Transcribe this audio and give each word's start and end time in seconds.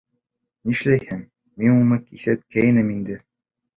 Нишләйһең, 0.69 1.21
мин 1.63 1.77
уны 1.81 1.99
киҫәткәйнем 2.07 2.91
инде. 2.99 3.19